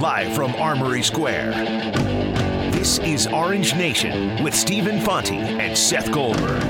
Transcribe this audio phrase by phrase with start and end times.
[0.00, 1.50] live from Armory Square.
[2.72, 6.62] This is Orange Nation with Stephen Fonte and Seth Goldberg.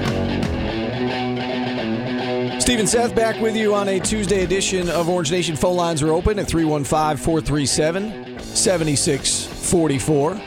[2.61, 5.55] Stephen Seth back with you on a Tuesday edition of Orange Nation.
[5.55, 10.41] Phone lines are open at 315 437 7644.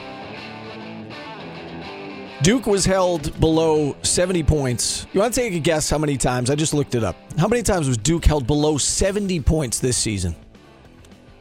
[2.41, 5.07] Duke was held below 70 points.
[5.13, 6.49] You want to take a guess how many times?
[6.49, 7.15] I just looked it up.
[7.37, 10.35] How many times was Duke held below 70 points this season?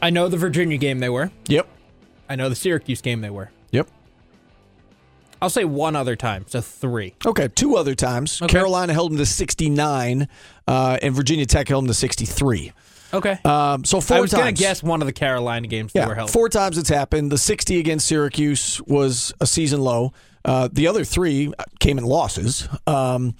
[0.02, 1.30] I know the Virginia game they were.
[1.46, 1.66] Yep.
[2.28, 3.50] I know the Syracuse game they were.
[3.70, 3.88] Yep.
[5.40, 7.14] I'll say one other time, so three.
[7.26, 8.40] Okay, two other times.
[8.40, 8.50] Okay.
[8.52, 10.28] Carolina held them to 69,
[10.68, 12.72] uh, and Virginia Tech held them to 63.
[13.14, 13.38] Okay.
[13.44, 14.42] Um, so four I was times.
[14.42, 16.30] going to guess one of the Carolina games that were Yeah, held.
[16.30, 17.30] four times it's happened.
[17.32, 20.12] The 60 against Syracuse was a season low.
[20.44, 22.68] Uh, the other three came in losses.
[22.86, 23.34] Um,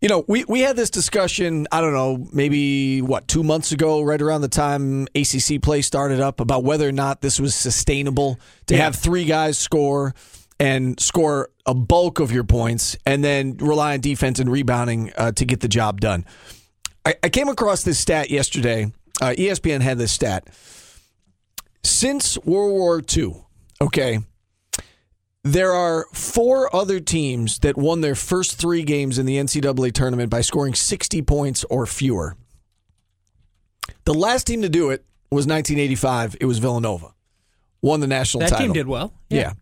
[0.00, 4.00] you know, we, we had this discussion, I don't know, maybe what, two months ago,
[4.02, 8.38] right around the time ACC play started up, about whether or not this was sustainable
[8.66, 8.84] to Yeah.
[8.84, 10.14] have three guys score
[10.58, 15.32] and score a bulk of your points and then rely on defense and rebounding uh,
[15.32, 16.24] to get the job done.
[17.04, 18.92] I, I came across this stat yesterday.
[19.20, 20.48] Uh, ESPN had this stat.
[21.82, 23.34] Since World War II,
[23.80, 24.20] okay,
[25.42, 30.30] there are four other teams that won their first three games in the NCAA tournament
[30.30, 32.36] by scoring 60 points or fewer.
[34.04, 36.36] The last team to do it was 1985.
[36.40, 37.14] It was Villanova.
[37.82, 38.66] Won the national that title.
[38.66, 39.12] That team did well.
[39.30, 39.52] Yeah.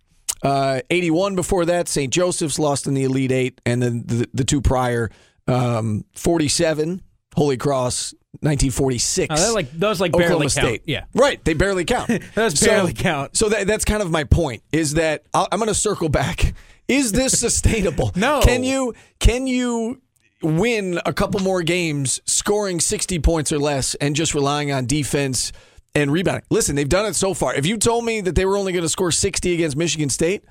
[0.42, 2.12] Uh, 81 before that, St.
[2.12, 5.10] Joseph's lost in the Elite Eight, and then the, the two prior,
[5.46, 7.02] um, 47,
[7.34, 9.28] Holy Cross, 1946.
[9.30, 10.62] Oh, they're like those like Oklahoma barely State.
[10.62, 10.80] count.
[10.86, 11.04] Yeah.
[11.14, 11.44] Right.
[11.44, 12.10] They barely count.
[12.34, 13.36] Those barely count.
[13.36, 16.54] So that, that's kind of my point is that I'll, I'm going to circle back.
[16.88, 18.12] Is this sustainable?
[18.16, 18.40] No.
[18.40, 20.00] Can you, can you
[20.40, 25.52] win a couple more games scoring 60 points or less and just relying on defense
[25.94, 26.44] and rebounding?
[26.50, 27.54] Listen, they've done it so far.
[27.54, 30.44] If you told me that they were only going to score 60 against Michigan State,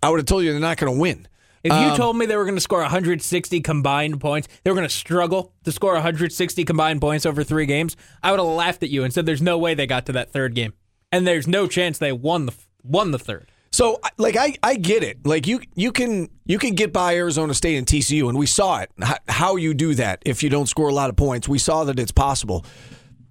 [0.00, 1.26] I would have told you they're not going to win.
[1.64, 4.74] If you Um, told me they were going to score 160 combined points, they were
[4.76, 8.82] going to struggle to score 160 combined points over three games, I would have laughed
[8.82, 10.74] at you and said there's no way they got to that third game.
[11.10, 12.52] And there's no chance they won the
[12.82, 13.50] won the third.
[13.72, 15.26] So like I, I get it.
[15.26, 18.80] Like you you can you can get by Arizona State and TCU and we saw
[18.80, 18.90] it.
[19.28, 21.48] How you do that if you don't score a lot of points.
[21.48, 22.64] We saw that it's possible.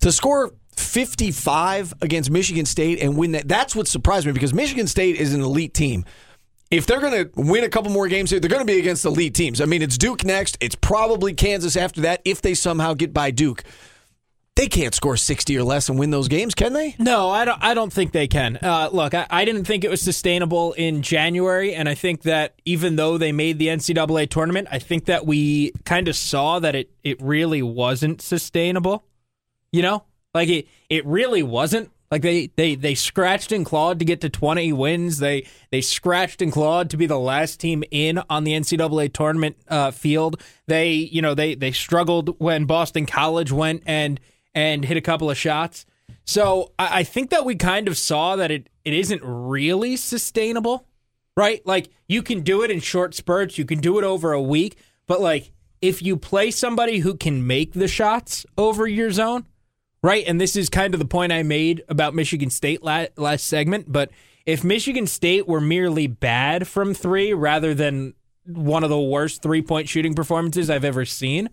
[0.02, 4.88] To score 55 against Michigan State and win that that's what surprised me because Michigan
[4.88, 6.04] State is an elite team.
[6.74, 9.04] If they're going to win a couple more games here, they're going to be against
[9.04, 9.62] the elite teams.
[9.62, 10.58] I mean, it's Duke next.
[10.60, 13.64] It's probably Kansas after that if they somehow get by Duke.
[14.56, 16.96] They can't score 60 or less and win those games, can they?
[16.98, 17.64] No, I don't.
[17.64, 18.58] I don't think they can.
[18.60, 22.56] Uh, look, I, I didn't think it was sustainable in January, and I think that
[22.66, 26.74] even though they made the NCAA tournament, I think that we kind of saw that
[26.74, 29.06] it it really wasn't sustainable.
[29.72, 30.04] You know,
[30.34, 31.92] like it it really wasn't.
[32.14, 35.18] Like they they they scratched and clawed to get to twenty wins.
[35.18, 39.58] They they scratched and clawed to be the last team in on the NCAA tournament
[39.68, 40.40] uh, field.
[40.68, 44.20] They you know they they struggled when Boston College went and
[44.54, 45.88] and hit a couple of shots.
[46.24, 50.86] So I, I think that we kind of saw that it, it isn't really sustainable,
[51.36, 51.66] right?
[51.66, 54.78] Like you can do it in short spurts, you can do it over a week,
[55.08, 59.48] but like if you play somebody who can make the shots over your zone,
[60.04, 60.24] right?
[60.28, 63.92] And this is kind of the point I made about Michigan State la- last segment,
[63.92, 64.12] but
[64.46, 68.14] if Michigan State were merely bad from three rather than
[68.46, 71.50] one of the worst three point shooting performances I've ever seen,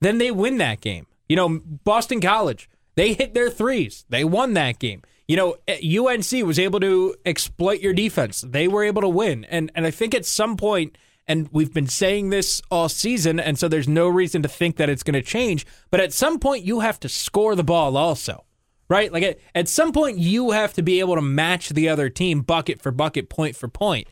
[0.00, 1.06] then they win that game.
[1.28, 4.04] You know, Boston College, they hit their threes.
[4.08, 5.02] They won that game.
[5.28, 8.42] You know, eh, UNC was able to exploit your defense.
[8.46, 9.44] They were able to win.
[9.44, 13.58] And and I think at some point and we've been saying this all season and
[13.58, 16.64] so there's no reason to think that it's going to change, but at some point
[16.64, 18.44] you have to score the ball also.
[18.86, 19.10] Right?
[19.10, 22.42] Like at, at some point you have to be able to match the other team
[22.42, 24.08] bucket for bucket, point for point.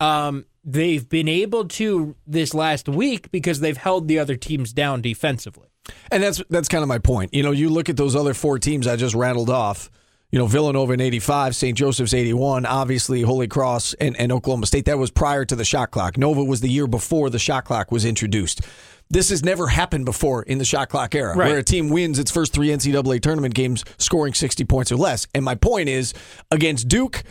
[0.00, 5.02] Um, they've been able to this last week because they've held the other teams down
[5.02, 5.68] defensively.
[6.10, 7.34] And that's that's kind of my point.
[7.34, 9.90] You know, you look at those other four teams I just rattled off.
[10.34, 11.78] You know, Villanova in 85, St.
[11.78, 14.86] Joseph's 81, obviously Holy Cross and, and Oklahoma State.
[14.86, 16.18] That was prior to the shot clock.
[16.18, 18.62] Nova was the year before the shot clock was introduced.
[19.08, 21.50] This has never happened before in the shot clock era, Right.
[21.50, 25.28] where a team wins its first three NCAA tournament games scoring 60 points or less.
[25.36, 26.14] And my point is,
[26.50, 27.22] against Duke,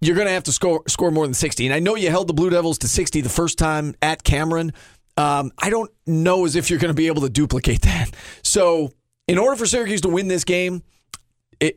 [0.00, 1.66] you're going to have to score score more than 60.
[1.66, 4.72] And I know you held the Blue Devils to 60 the first time at Cameron.
[5.18, 8.10] Um, I don't know as if you're going to be able to duplicate that.
[8.42, 8.90] So,
[9.28, 10.82] in order for Syracuse to win this game,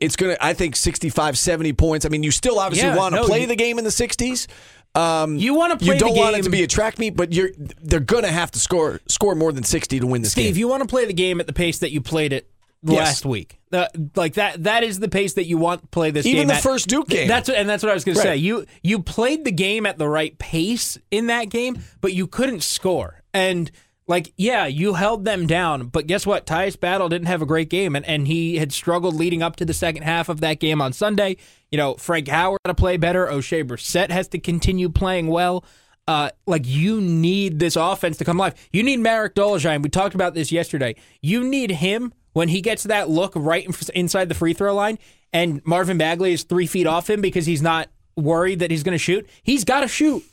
[0.01, 2.05] it's going to, I think, 65, 70 points.
[2.05, 3.91] I mean, you still obviously Yeah, want to no, play you- the game in the
[3.91, 4.47] 60s.
[4.95, 7.33] Um, You want to play you don't want it to be a track meet, but
[7.33, 7.49] you're
[7.81, 10.53] they're going to have to score score more than 60 to win this Steve, game.
[10.53, 12.49] Steve, you want to play the game at the pace that you played it
[12.81, 12.97] Yes.
[12.99, 13.59] last week.
[13.73, 16.47] Uh, like that that is the pace that you want to play this Even game
[16.47, 16.63] the at.
[16.63, 17.27] first Duke game.
[17.27, 18.23] That's and that's what I was going Right.
[18.23, 18.35] to say.
[18.37, 22.63] You you played the game at the right pace in that game, but you couldn't
[22.63, 23.21] score.
[23.33, 23.69] And
[24.07, 26.45] like yeah, you held them down, but guess what?
[26.45, 29.65] Tyus Battle didn't have a great game and, and he had struggled leading up to
[29.65, 31.37] the second half of that game on Sunday.
[31.71, 33.25] You know, Frank Howard to play better.
[33.27, 35.65] Oshae Brissett has to continue playing well.
[36.07, 38.53] Uh, like you need this offense to come alive.
[38.71, 39.81] You need Marek Dolezaj.
[39.81, 40.95] We talked about this yesterday.
[41.21, 44.99] You need him when he gets that look right in, inside the free throw line,
[45.33, 48.93] and Marvin Bagley is three feet off him because he's not worried that he's going
[48.93, 49.27] to shoot.
[49.41, 50.23] He's got to shoot.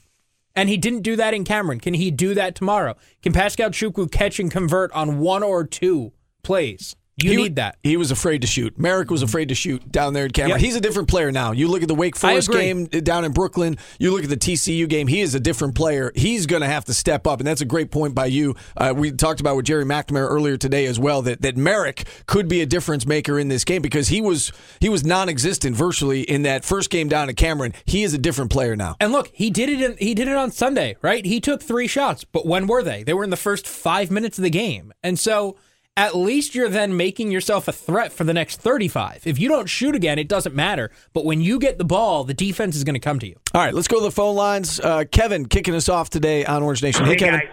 [0.55, 1.81] And he didn't do that in Cameron.
[1.81, 2.97] Can he do that tomorrow?
[3.23, 6.13] Can Pascal Chukwu catch and convert on one or two
[6.43, 6.95] plays?
[7.23, 7.77] You He- need that.
[7.83, 8.79] He was afraid to shoot.
[8.79, 10.61] Marek was afraid to shoot down there in Cameron.
[10.61, 10.67] Yeah.
[10.67, 11.53] He's a different player now.
[11.53, 13.77] You look at the Wake Forest game down in Brooklyn.
[13.99, 15.07] You look at the TCU game.
[15.07, 16.13] He is a different player.
[16.15, 18.55] He's going to have to step up, and that's a great point by you.
[18.77, 22.49] Uh, we talked about with Gerry McNamara earlier today as well that that Marek could
[22.49, 26.43] be a difference maker in this game because he was he was non-existent virtually in
[26.43, 27.73] that first game down at Cameron.
[27.85, 28.97] He is a different player now.
[29.01, 29.81] And look, he did it.
[29.81, 31.25] In, he did it on Sunday, right?
[31.25, 33.03] He took three shots, but when were they?
[33.03, 35.57] They were in the first five minutes of the game, and so
[35.97, 39.27] at least you're then making yourself a threat for the next 35.
[39.27, 40.91] If you don't shoot again, it doesn't matter.
[41.13, 43.37] But when you get the ball, the defense is going to come to you.
[43.55, 44.81] All right, let's go to the phone lines.
[44.81, 47.05] Uh, Kevin kicking us off today on Orange Nation.
[47.05, 47.41] Hey, Hey Kevin.
[47.41, 47.49] guys,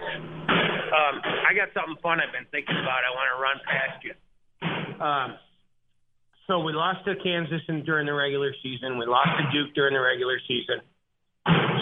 [0.48, 3.00] um, I got something fun I've been thinking about.
[3.04, 5.04] I want to run past you.
[5.04, 5.36] Um,
[6.46, 8.98] so we lost to Kansas in, during the regular season.
[8.98, 10.80] We lost to Duke during the regular season.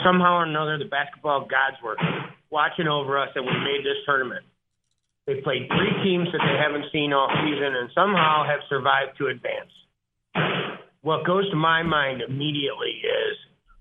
[0.04, 1.96] Somehow or another, the basketball gods were
[2.50, 4.44] watching over us, and we made this tournament.
[5.28, 9.26] They played three teams that they haven't seen all season, and somehow have survived to
[9.26, 9.68] advance.
[11.02, 13.36] What goes to my mind immediately is,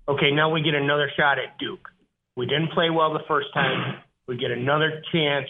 [0.06, 1.88] okay, now we get another shot at Duke.
[2.36, 3.96] We didn't play well the first time.
[4.28, 5.48] We get another chance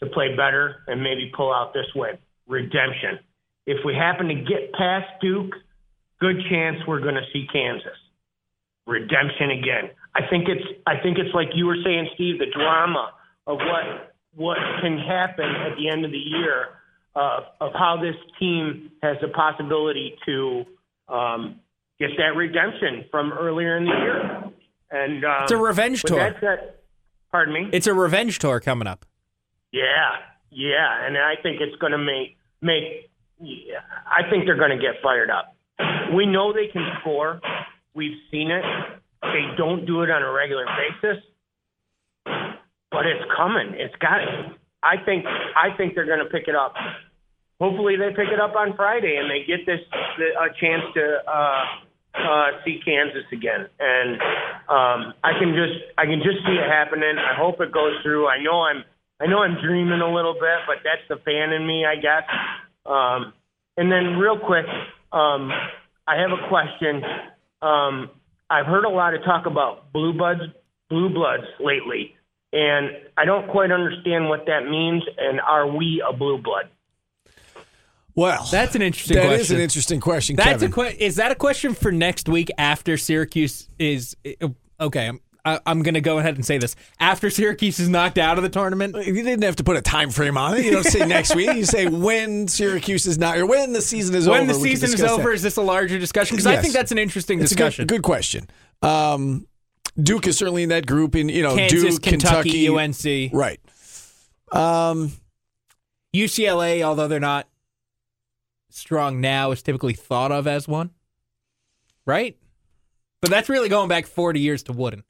[0.00, 2.16] to play better and maybe pull out this win.
[2.48, 3.20] Redemption.
[3.66, 5.52] If we happen to get past Duke,
[6.18, 7.98] good chance we're going to see Kansas.
[8.86, 9.90] Redemption again.
[10.14, 13.12] I think it's I think it's like you were saying, Steve, the drama
[13.46, 16.68] of what what can happen at the end of the year
[17.14, 20.64] uh, of how this team has the possibility to
[21.08, 21.60] um,
[21.98, 24.44] get that redemption from earlier in the year.
[24.90, 26.18] And um, It's a revenge tour.
[26.40, 26.80] That.
[27.32, 27.70] Pardon me.
[27.72, 29.04] It's a revenge tour coming up.
[29.72, 29.82] Yeah,
[30.50, 33.10] yeah, and I think it's going to make make.
[33.40, 35.54] Yeah, I think they're going to get fired up.
[36.14, 37.40] We know they can score.
[37.94, 38.62] We've seen it.
[39.22, 41.22] They don't do it on a regular basis,
[42.96, 43.76] but it's coming.
[43.76, 44.24] It's got.
[44.80, 45.28] I think.
[45.28, 46.72] I think they're going to pick it up.
[47.60, 51.64] Hopefully, they pick it up on Friday and they get this a chance to uh,
[52.16, 53.68] uh, see Kansas again.
[53.76, 54.16] And
[54.72, 57.20] um, I can just I can just see it happening.
[57.20, 58.28] I hope it goes through.
[58.28, 58.80] I know I'm
[59.20, 62.24] I know I'm dreaming a little bit, but that's the fan in me, I guess.
[62.88, 63.32] Um,
[63.76, 64.64] and then real quick,
[65.12, 65.52] um,
[66.08, 67.04] I have a question.
[67.60, 68.10] Um,
[68.48, 70.42] I've heard a lot of talk about blue bloods,
[70.88, 72.15] blue bloods lately,
[72.56, 75.02] and I don't quite understand what that means.
[75.18, 76.68] And are we a blue blood?
[78.14, 79.40] Well, That's an interesting That question.
[79.42, 80.70] is an interesting question, That's Kevin.
[80.70, 84.16] a que- is that a question for next week after Syracuse is
[84.80, 85.06] okay?
[85.08, 88.36] I'm I, I'm going to go ahead and say this after Syracuse is knocked out
[88.36, 88.96] of the tournament.
[89.06, 90.64] You didn't have to put a time frame on it.
[90.64, 91.54] You don't say next week.
[91.54, 94.38] You say when Syracuse is not, or when the season is over.
[94.38, 95.34] When the we can season is over, that.
[95.36, 96.34] is this a larger discussion?
[96.36, 97.86] Because I think that's an interesting It's a discussion.
[97.86, 98.48] good, good question.
[98.82, 99.46] Um,
[100.00, 101.14] Duke is certainly in that group.
[101.16, 103.60] In you know, Kansas, Duke, Kentucky, Kentucky, UNC, right?
[104.52, 105.12] Um,
[106.14, 107.48] UCLA, although they're not
[108.70, 110.90] strong now, is typically thought of as one,
[112.04, 112.36] right?
[113.20, 115.02] But that's really going back 40 years to Wooden.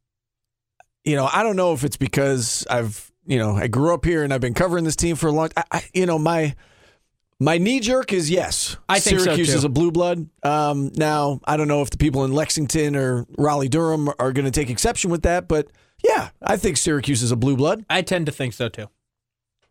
[1.04, 4.22] you know, I don't know if it's because I've, you know, I grew up here
[4.22, 5.50] and I've been covering this team for a long.
[5.56, 6.54] I, I you know, my
[7.38, 8.76] my knee jerk is yes.
[8.88, 9.56] I think so, Syracuse too.
[9.56, 10.28] is a blue blood.
[10.42, 14.46] Um, now I don't know if the people in Lexington or Raleigh Durham are going
[14.46, 15.68] to take exception with that, but
[16.04, 17.84] yeah, I think Syracuse is a blue blood.
[17.88, 18.88] I tend to think so too.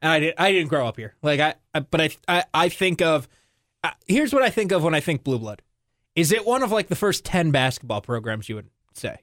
[0.01, 0.33] And I did.
[0.37, 1.15] I didn't grow up here.
[1.21, 3.27] Like I, I but I, I, I think of.
[3.83, 5.61] Uh, here's what I think of when I think blue blood.
[6.15, 9.17] Is it one of like the first ten basketball programs you would say?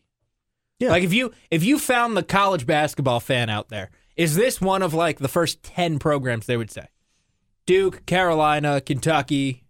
[0.78, 0.90] Yeah.
[0.90, 4.82] Like if you if you found the college basketball fan out there, is this one
[4.82, 6.87] of like the first ten programs they would say?
[7.66, 9.64] Duke, Carolina, Kentucky,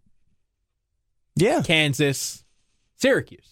[1.37, 2.45] Yeah, Kansas,
[2.97, 3.49] Syracuse.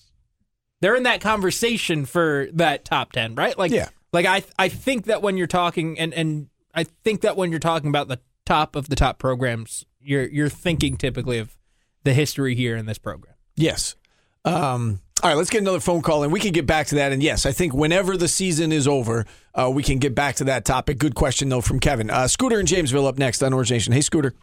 [0.81, 3.57] They're in that conversation for that top 10, right?
[3.59, 3.89] Like Yeah.
[4.13, 7.59] like I I think that when you're talking and and I think that when you're
[7.61, 11.57] talking about the top of the top programs, you're you're thinking typically of
[12.05, 13.35] the history here in this program.
[13.57, 13.97] Yes.
[14.45, 17.13] Um, all right, let's get another phone call and we can get back to that.
[17.13, 20.45] And yes, I think whenever the season is over, uh, we can get back to
[20.45, 20.99] that topic.
[20.99, 22.11] Good question, though, from Kevin.
[22.11, 23.93] Uh, Scooter and Jamesville up next on Orange Nation.
[23.93, 24.35] Hey, Scooter.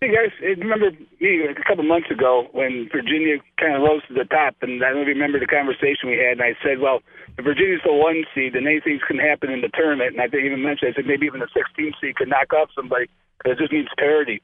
[0.00, 4.28] Hey guys, remember me a couple months ago when Virginia kind of rose to the
[4.28, 7.00] top, and I don't remember the conversation we had, and I said, well,
[7.38, 10.44] if Virginia's the one seed, then anything can happen in the tournament, and I didn't
[10.44, 13.62] even mentioned, I said maybe even the 16th seed could knock off somebody because it
[13.62, 14.42] just needs parity.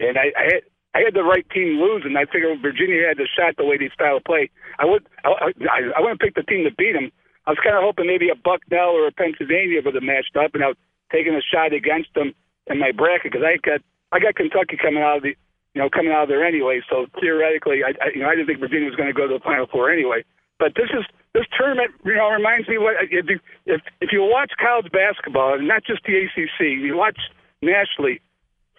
[0.00, 0.62] And I, I had
[0.94, 3.80] I had the right team lose, and I figured Virginia had the shot the way
[3.80, 4.50] they style of play.
[4.78, 7.10] I would I, I, I wouldn't pick the team to beat them.
[7.48, 10.54] I was kind of hoping maybe a Bucknell or a Pennsylvania would have matched up,
[10.54, 10.80] and I was
[11.10, 12.36] taking a shot against them
[12.68, 13.80] in my bracket because I got
[14.12, 15.32] I got Kentucky coming out of the
[15.72, 16.84] you know coming out of there anyway.
[16.92, 19.40] So theoretically, I, I you know I didn't think Virginia was going to go to
[19.40, 20.28] the Final Four anyway.
[20.60, 24.20] But this is this tournament, you know, reminds me what if you, if if you
[24.28, 27.16] watch college basketball, and not just the ACC, you watch
[27.64, 28.20] nationally.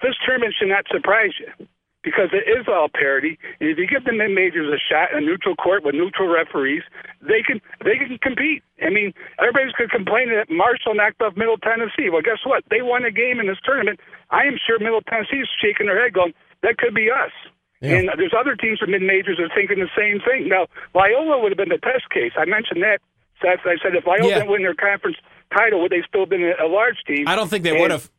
[0.06, 1.68] This tournament should not surprise you
[2.04, 3.40] because it is all parity.
[3.60, 6.28] And if you give the mid majors a shot in a neutral court with neutral
[6.28, 6.84] referees,
[7.24, 8.62] they can they can compete.
[8.84, 12.12] I mean, everybody's going to complain that Marshall knocked off Middle Tennessee.
[12.12, 12.64] Well, guess what?
[12.70, 14.00] They won a game in this tournament.
[14.30, 17.32] I am sure Middle Tennessee's shaking their head, going, "That could be us."
[17.80, 18.00] Yeah.
[18.00, 20.48] And there's other teams from mid majors that are thinking the same thing.
[20.48, 22.32] Now, Loyola would have been the test case.
[22.38, 23.00] I mentioned that.
[23.44, 24.36] I said if Loyola yeah.
[24.40, 25.18] didn't win their conference
[25.52, 27.28] title, would they still have been a large team?
[27.28, 28.10] I don't think they would have.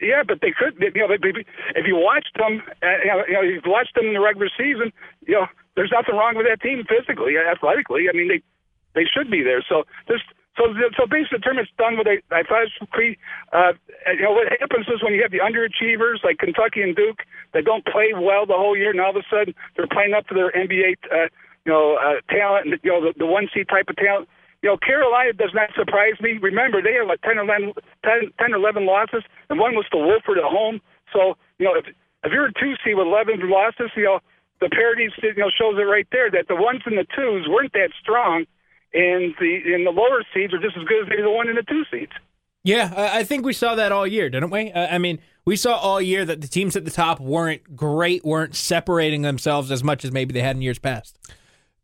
[0.00, 0.78] Yeah, but they could.
[0.80, 4.14] You know, if you watched them, uh, you know, you know, you've watched them in
[4.14, 4.92] the regular season.
[5.26, 5.46] You know,
[5.76, 8.08] there's nothing wrong with that team physically, athletically.
[8.08, 8.40] I mean, they
[8.94, 9.64] they should be there.
[9.68, 10.20] So this.
[10.52, 12.20] So, so basically, the tournament's done with a.
[12.28, 13.16] I thought it's pretty.
[13.56, 13.72] Uh,
[14.12, 17.24] you know what happens is when you have the underachievers like Kentucky and Duke
[17.56, 20.28] that don't play well the whole year, and all of a sudden they're playing up
[20.28, 21.32] to their NBA, uh,
[21.64, 24.28] you know, uh, talent, and you know the, the one seed type of talent
[24.62, 26.38] you know, Carolina does not surprise me.
[26.40, 27.74] Remember, they have like 10 or 11,
[28.06, 30.80] 10, 10 or 11 losses, and one was to Wofford at home.
[31.12, 31.84] So, you know, if
[32.24, 34.20] if you're a two seed with 11 losses, you know,
[34.60, 37.72] the parity you know shows it right there that the ones and the twos weren't
[37.74, 38.46] that strong,
[38.94, 41.58] and the and the lower seeds are just as good as maybe the one and
[41.58, 42.12] the two seeds.
[42.64, 44.72] Yeah, I think we saw that all year, didn't we?
[44.72, 48.54] I mean, we saw all year that the teams at the top weren't great, weren't
[48.54, 51.18] separating themselves as much as maybe they had in years past.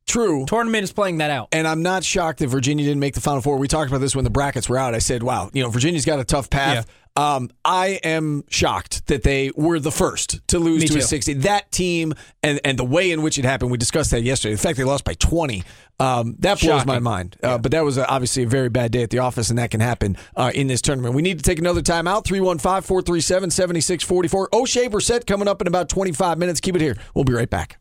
[0.07, 0.47] True.
[0.47, 1.49] Tournament is playing that out.
[1.53, 3.59] And I'm not shocked that Virginia didn't make the Final Four.
[3.59, 4.95] We talked about this when the brackets were out.
[4.95, 6.87] I said, wow, you know, Virginia's got a tough path.
[6.87, 6.93] Yeah.
[7.19, 10.99] Um, I am shocked that they were the first to lose Me to too.
[11.01, 11.35] a 60.
[11.35, 14.55] That team and, and the way in which it happened, we discussed that yesterday.
[14.55, 15.65] The fact they lost by 20,
[15.99, 16.87] um, that blows Shocking.
[16.87, 17.37] my mind.
[17.43, 17.59] Uh, yeah.
[17.59, 20.17] But that was obviously a very bad day at the office, and that can happen
[20.37, 21.17] uh, in this tournament.
[21.17, 24.51] We need to take another timeout 315 437 7644.
[24.51, 26.61] Oshae Brissett coming up in about 25 minutes.
[26.61, 26.97] Keep it here.
[27.15, 27.79] We'll be right back.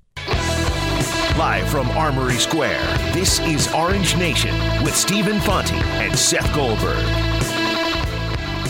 [1.38, 2.82] Live from Armory Square,
[3.14, 7.27] this is Orange Nation with Stephen Fonte and Seth Goldberg.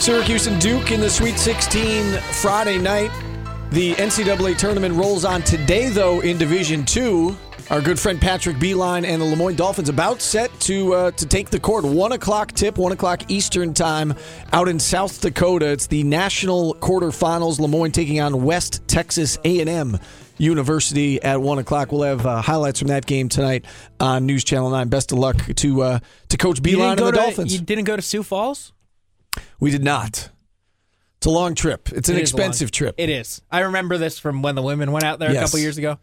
[0.01, 3.11] Syracuse and Duke in the Sweet 16 Friday night.
[3.71, 7.35] The NCAA tournament rolls on today, though, in Division Two.
[7.69, 11.25] Our good friend Patrick Beilein and the Le Moyne Dolphins about set to uh, to
[11.25, 11.83] take the court.
[11.83, 14.13] One o'clock tip, one o'clock Eastern time,
[14.53, 15.69] out in South Dakota.
[15.69, 17.59] It's the national quarterfinals.
[17.59, 19.99] Le Moyne taking on West Texas A and M
[20.37, 21.91] University at one o'clock.
[21.91, 23.65] We'll have uh, highlights from that game tonight
[23.99, 24.87] on News Channel Nine.
[24.87, 25.99] Best of luck to uh,
[26.29, 27.53] to Coach Beilein and the to, Dolphins.
[27.53, 28.73] You didn't go to Sioux Falls.
[29.59, 30.29] We did not.
[31.17, 31.89] It's a long trip.
[31.91, 32.95] It's an it expensive trip.
[32.97, 33.41] It is.
[33.49, 35.41] I remember this from when the women went out there yes.
[35.41, 35.99] a couple years ago.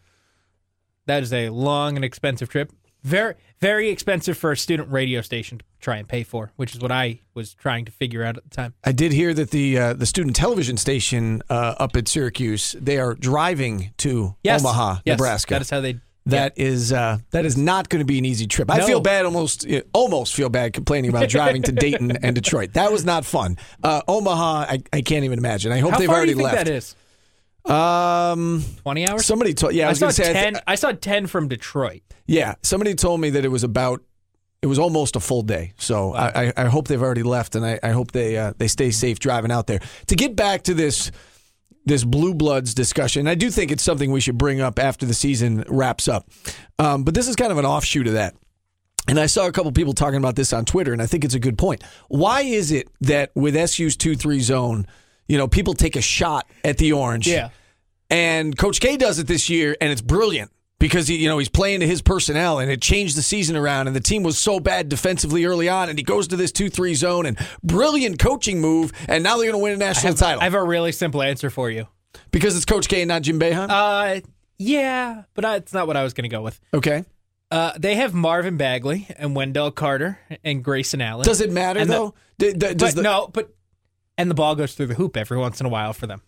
[1.06, 2.72] That is a long and expensive trip.
[3.02, 6.80] Very, very expensive for a student radio station to try and pay for, which is
[6.80, 8.72] what I was trying to figure out at the time.
[8.82, 12.98] I did hear that the uh, the student television station uh, up at Syracuse they
[12.98, 14.64] are driving to yes.
[14.64, 15.18] Omaha, yes.
[15.18, 15.54] Nebraska.
[15.54, 16.00] That is how they.
[16.26, 16.64] That yeah.
[16.64, 18.70] is uh, that is not going to be an easy trip.
[18.70, 22.72] I feel bad, almost almost feel bad complaining about driving to Dayton and Detroit.
[22.74, 23.58] That was not fun.
[23.82, 25.70] Uh, Omaha, I, I, can't even imagine.
[25.70, 26.56] I hope how they've already left.
[26.56, 26.96] That is.
[27.66, 29.26] Um, twenty hours.
[29.26, 29.74] Somebody told.
[29.74, 30.46] Yeah, I, I was saw say, ten.
[30.46, 32.02] I, th- I, saw ten from Detroit.
[32.26, 34.02] Yeah, somebody told me that it was about.
[34.62, 36.32] It was almost a full day, so wow.
[36.34, 39.18] I, I, hope they've already left, and I, I hope they uh, they stay safe
[39.18, 39.80] driving out there.
[40.06, 41.10] To get back to this
[41.84, 45.14] this blue bloods discussion, I do think it's something we should bring up after the
[45.14, 46.28] season wraps up.
[46.78, 48.34] Um, but this is kind of an offshoot of that.
[49.06, 51.34] And I saw a couple people talking about this on Twitter, and I think it's
[51.34, 51.82] a good point.
[52.08, 54.86] Why is it that with SU's two three zone,
[55.28, 57.26] you know, people take a shot at the orange?
[57.28, 57.50] Yeah.
[58.08, 60.50] And Coach K does it this year, and it's brilliant
[60.84, 63.86] because he, you know he's playing to his personnel, and it changed the season around.
[63.86, 66.94] And the team was so bad defensively early on, and he goes to this two-three
[66.94, 70.18] zone, and brilliant coaching move, and now they're going to win a national I have,
[70.18, 70.40] title.
[70.42, 71.88] I have a really simple answer for you.
[72.30, 73.68] Because it's Coach K and not Jim Boeheim.
[73.70, 74.20] Uh,
[74.58, 76.60] yeah, but I, it's not what I was going to go with.
[76.74, 77.02] Okay.
[77.50, 81.24] Uh, they have Marvin Bagley and Wendell Carter and Grayson Allen.
[81.24, 82.14] Does it matter and though?
[82.36, 83.54] The, d- but the, no, but
[84.18, 86.20] and the ball goes through the hoop every once in a while for them.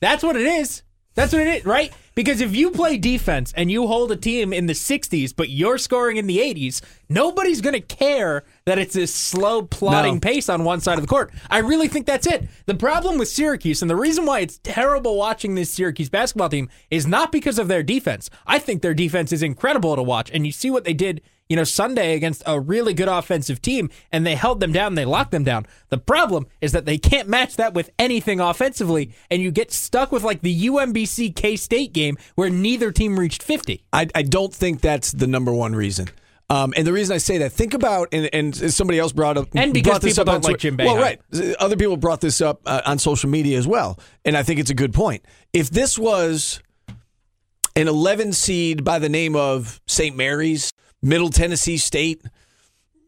[0.00, 0.82] That's what it is.
[1.14, 1.92] That's what it is, right?
[2.14, 5.78] Because if you play defense and you hold a team in the 60s, but you're
[5.78, 10.20] scoring in the 80s, nobody's going to care that it's this slow, plodding No.
[10.20, 11.30] pace on one side of the court.
[11.50, 12.48] I really think that's it.
[12.66, 16.68] The problem with Syracuse, and the reason why it's terrible watching this Syracuse basketball team,
[16.90, 18.30] is not because of their defense.
[18.46, 21.20] I think their defense is incredible to watch, and you see what they did
[21.52, 25.04] you know, Sunday against a really good offensive team, and they held them down, they
[25.04, 25.66] locked them down.
[25.90, 30.12] The problem is that they can't match that with anything offensively, and you get stuck
[30.12, 33.84] with like the UMBC K State game where neither team reached 50.
[33.92, 36.08] I, I don't think that's the number one reason.
[36.48, 39.48] Um, and the reason I say that, think about, and, and somebody else brought up,
[39.54, 41.20] And because brought this people up don't like Jim Well, right.
[41.60, 44.70] Other people brought this up uh, on social media as well, and I think it's
[44.70, 45.22] a good point.
[45.52, 46.62] If this was
[47.76, 50.16] an 11 seed by the name of St.
[50.16, 50.71] Mary's,
[51.02, 52.22] Middle Tennessee State,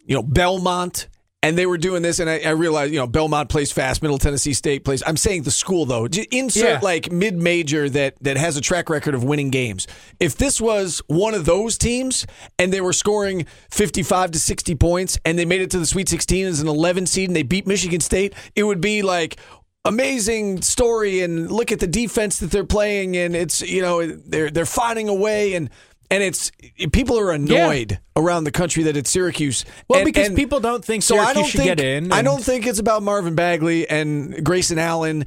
[0.05, 1.09] you know, Belmont,
[1.43, 4.17] and they were doing this, and I, I realized, you know, Belmont plays fast, Middle
[4.17, 5.03] Tennessee State plays.
[5.07, 6.07] I'm saying the school though.
[6.31, 6.79] Insert Yeah.
[6.83, 9.87] like mid-major that that has a track record of winning games.
[10.19, 12.27] If this was one of those teams
[12.59, 16.09] and they were scoring 55 to 60 points and they made it to the Sweet
[16.09, 19.37] 16 as an 11 seed and they beat Michigan State, it would be like
[19.85, 24.49] amazing story and look at the defense that they're playing and it's you know they're
[24.51, 25.69] they're finding a way and
[26.15, 26.51] and it's
[26.93, 29.65] people are annoyed around the country that it's Syracuse.
[29.89, 32.13] Well, And- because and people don't think so I don't should think, get in.
[32.13, 35.25] I don't think it's about Marvin Bagley and Grayson Allen.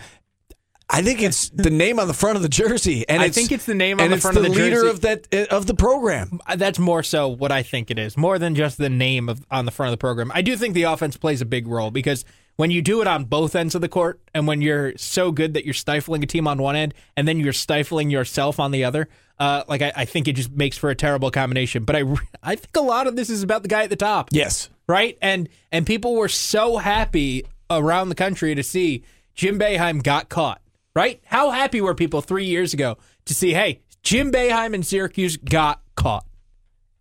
[0.90, 3.66] I think it's the name on the front of the jersey, and I think it's
[3.66, 4.90] the name on the front of the leader jersey.
[4.90, 6.40] of that of the program.
[6.48, 9.46] Uh, That's more so what I think it is, more than just the name of
[9.52, 10.32] on the front of the program.
[10.34, 12.24] I do think the offense plays a big role because
[12.58, 15.54] when you do it on both ends of the court, and when you're so good
[15.54, 18.84] that you're stifling a team on one end, and then you're stifling yourself on the
[18.84, 19.08] other,
[19.40, 21.84] uh, like I, I think it just makes for a terrible combination.
[21.84, 22.04] But I,
[22.44, 25.18] I think a lot of this is about the guy at the top Yes, right?
[25.22, 29.04] And and people were so happy around the country to see
[29.36, 30.62] Jim Boeheim got caught,
[30.96, 31.22] right?
[31.26, 35.82] How happy were people three years ago to see, hey, Jim Boeheim in Syracuse got
[35.96, 36.26] caught,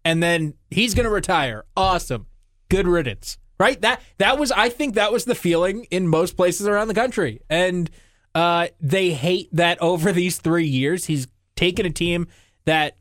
[0.04, 1.64] and then he's going to retire.
[1.76, 2.26] Awesome,
[2.68, 3.80] good riddance, right?
[3.80, 7.40] That that was, I think, that was the feeling in most places around the country,
[7.48, 7.90] and
[8.34, 12.28] uh, they hate that over these three years he's taken a team
[12.66, 12.96] that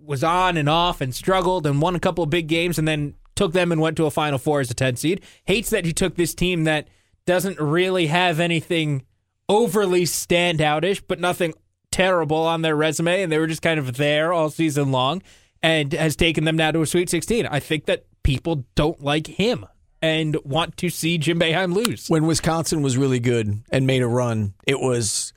[0.00, 3.14] was on and off and struggled and won a couple of big games and then
[3.36, 5.20] took them and went to a Final Four as a 10 seed.
[5.44, 6.88] Hates that he took this team that
[7.26, 9.02] doesn't really have anything
[9.48, 11.52] overly standoutish, but nothing
[11.90, 15.22] terrible on their resume, and they were just kind of there all season long,
[15.62, 17.46] and has taken them now to a Sweet 16.
[17.46, 19.66] I think that people don't like him
[20.02, 22.08] and want to see Jim Boeheim lose.
[22.08, 25.32] when Wisconsin was really good and made a run, it was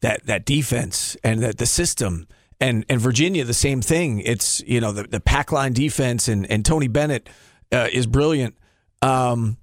[0.00, 2.26] that that defense and that the system.
[2.60, 4.20] And and Virginia, the same thing.
[4.20, 7.28] It's you know the the pack line defense and and Tony Bennett
[7.72, 8.56] uh, is brilliant.
[9.00, 9.56] Um,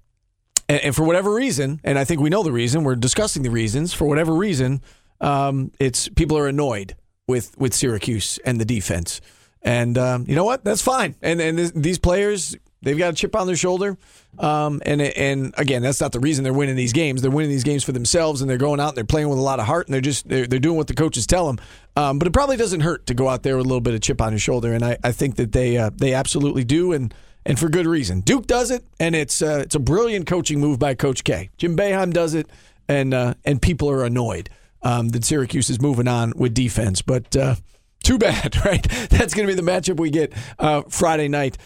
[0.68, 2.84] and, and for whatever reason, and I think we know the reason.
[2.84, 3.94] We're discussing the reasons.
[3.94, 4.82] For whatever reason,
[5.22, 6.96] um, it's people are annoyed
[7.28, 9.22] with with Syracuse and the defense.
[9.62, 10.64] And um, you know what?
[10.64, 11.16] That's fine.
[11.22, 13.98] And and these players, they've got a chip on their shoulder.
[14.38, 17.22] Um, and and again, that's not the reason they're winning these games.
[17.22, 19.42] They're winning these games for themselves, and they're going out and they're playing with a
[19.42, 21.60] lot of heart, and they're just they're, they're doing what the coaches tell them.
[21.96, 24.02] Um, but it probably doesn't hurt to go out there with a little bit of
[24.02, 27.14] chip on your shoulder, and I, I think that they uh, they absolutely do, and
[27.46, 28.22] and for good reason.
[28.22, 31.50] Duke does it, and it's uh, it's a brilliant coaching move by Coach K.
[31.58, 32.48] Jim Boeheim does it,
[32.88, 34.50] and uh, and people are annoyed
[34.84, 37.36] um, that Syracuse is moving on with defense, but.
[37.36, 37.56] Uh,
[38.02, 38.82] too bad, right?
[39.10, 41.58] That's going to be the matchup we get uh, Friday night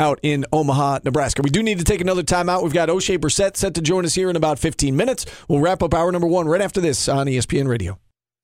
[0.00, 1.42] out in Omaha, Nebraska.
[1.42, 2.62] We do need to take another timeout.
[2.62, 5.26] We've got Oshae Brissett set to join us here in about 15 minutes.
[5.46, 7.98] We'll wrap up hour number one right after this on ESPN Radio.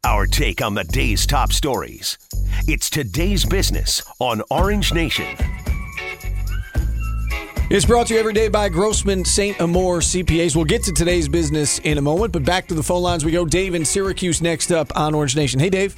[0.04, 2.18] Our take on the day's top stories.
[2.68, 5.26] It's today's business on Orange Nation.
[7.68, 9.58] It's brought to you every day by Grossman St.
[9.58, 10.54] Amour CPAs.
[10.54, 13.32] We'll get to today's business in a moment, but back to the phone lines we
[13.32, 13.44] go.
[13.44, 15.58] Dave in Syracuse next up on Orange Nation.
[15.58, 15.96] Hey, Dave.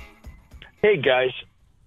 [0.80, 1.32] Hey guys,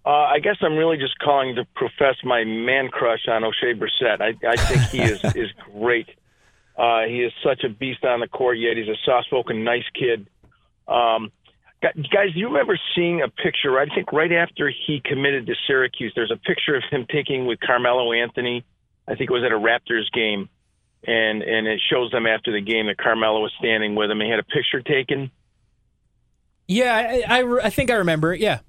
[0.06, 4.20] uh, I guess I'm really just calling to profess my man crush on Oshae Brissett.
[4.22, 6.10] I, I think he is is great.
[6.78, 8.58] Uh, he is such a beast on the court.
[8.58, 10.28] Yet he's a soft-spoken, nice kid.
[10.88, 11.32] Um,
[11.82, 13.80] guys, do you remember seeing a picture?
[13.80, 17.60] I think right after he committed to Syracuse, there's a picture of him taking with
[17.60, 18.66] Carmelo Anthony.
[19.08, 20.50] I think it was at a Raptors game,
[21.06, 24.20] and and it shows them after the game that Carmelo was standing with him.
[24.20, 25.30] He had a picture taken.
[26.68, 28.40] Yeah, I, I, I think I remember it.
[28.40, 28.60] Yeah.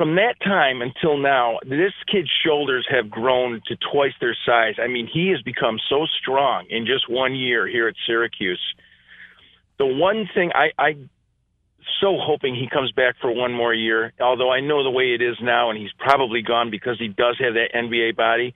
[0.00, 4.76] From that time until now, this kid's shoulders have grown to twice their size.
[4.82, 8.62] I mean, he has become so strong in just one year here at Syracuse.
[9.78, 10.92] The one thing I, I
[12.00, 15.20] so hoping he comes back for one more year, although I know the way it
[15.20, 18.54] is now, and he's probably gone because he does have that NBA body.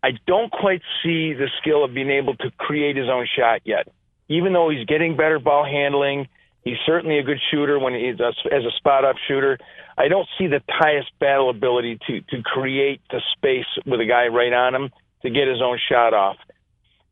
[0.00, 3.88] I don't quite see the skill of being able to create his own shot yet.
[4.28, 6.28] Even though he's getting better ball handling,
[6.64, 9.58] He's certainly a good shooter when he's a, as a spot up shooter.
[9.98, 14.28] I don't see the Tyus Battle ability to to create the space with a guy
[14.28, 14.90] right on him
[15.22, 16.36] to get his own shot off.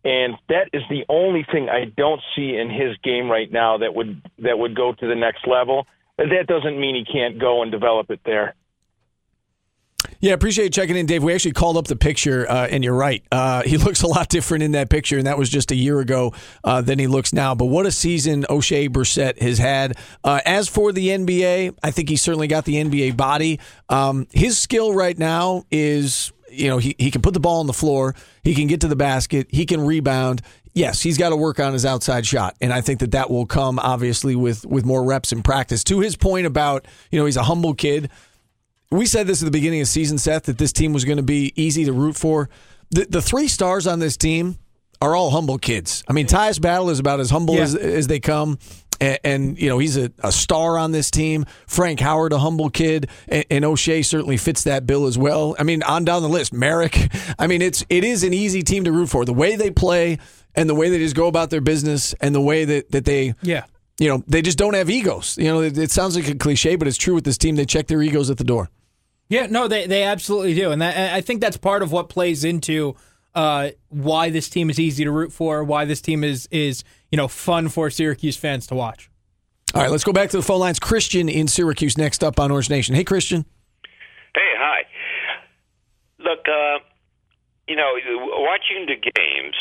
[0.05, 3.95] And that is the only thing I don't see in his game right now that
[3.95, 5.87] would that would go to the next level.
[6.17, 8.55] But that doesn't mean he can't go and develop it there.
[10.23, 11.23] Yeah, appreciate you checking in, Dave.
[11.23, 13.25] We actually called up the picture, uh, and you're right.
[13.33, 16.01] Uh, he looks a lot different in that picture, and that was just a year
[16.01, 17.55] ago uh, than he looks now.
[17.55, 19.97] But what a season Oshae Brissett has had.
[20.23, 23.61] Uh, as for the NBA, I think he's certainly got the NBA body.
[23.89, 27.67] Um, his skill right now is, you know, he, he can put the ball on
[27.67, 30.43] the floor, he can get to the basket, he can rebound.
[30.73, 33.47] Yes, he's got to work on his outside shot, and I think that that will
[33.47, 35.83] come obviously with with more reps in practice.
[35.85, 38.09] To his point about, you know, he's a humble kid
[38.90, 41.22] we said this at the beginning of season, Seth, that this team was going to
[41.22, 42.48] be easy to root for.
[42.90, 44.59] The, the three stars on this team
[45.00, 46.03] are all humble kids.
[46.09, 47.62] I mean, Tyus Battle is about as humble Yeah.
[47.62, 48.59] as, as they come.
[49.00, 51.46] And, and, you know, he's a, a star on this team.
[51.66, 53.09] Frank Howard, a humble kid.
[53.29, 55.57] And, and Oshae certainly fits that bill as well.
[55.59, 56.98] I mean, on down the list, Marek.
[57.38, 59.24] I mean, it's it is an easy team to root for.
[59.24, 60.18] The way they play
[60.55, 63.33] and the way they just go about their business and the way that, that they
[63.40, 63.64] Yeah.
[63.98, 65.38] you know, they just don't have egos.
[65.38, 67.55] You know, it, it sounds like a cliche, but it's true with this team.
[67.57, 68.68] They check their egos at the door.
[69.31, 72.43] Yeah, no, they they absolutely do, and that, I think that's part of what plays
[72.43, 72.97] into
[73.33, 77.16] uh, why this team is easy to root for, why this team is is you
[77.16, 79.09] know fun for Syracuse fans to watch.
[79.73, 80.81] All right, let's go back to the phone lines.
[80.81, 82.97] Christian in Syracuse next up on Orange Nation.
[82.97, 83.45] Hey, Christian.
[84.35, 84.83] Hey, hi.
[86.19, 86.81] Look, uh,
[87.69, 89.55] you know, watching the games